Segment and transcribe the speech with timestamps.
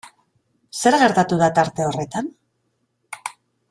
[0.81, 2.35] Zer gertatu da tarte horretan?